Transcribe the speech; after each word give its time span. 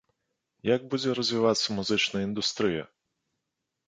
Як 0.75 0.85
будзе 0.93 1.09
развівацца 1.19 1.67
музычная 1.79 2.21
індустрыя? 2.29 2.83